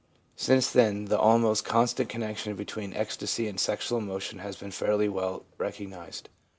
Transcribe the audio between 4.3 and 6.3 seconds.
has been fairly well re cognised.